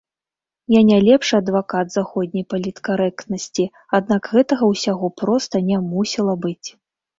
Я 0.75 0.79
не 0.91 0.95
лепшы 1.07 1.33
адвакат 1.41 1.91
заходняй 1.97 2.47
паліткарэктнасці, 2.55 3.67
аднак 3.99 4.23
гэтага 4.33 4.73
ўсяго 4.73 5.13
проста 5.25 5.65
не 5.71 5.77
мусіла 5.95 6.33
быць. 6.47 6.69